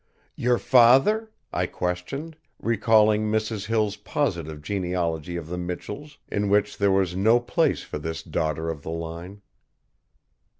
[0.35, 3.67] "Your father?" I questioned, recalling Mrs.
[3.67, 8.71] Hill's positive genealogy of the Michells in which there was no place for this daughter
[8.71, 9.43] of the line.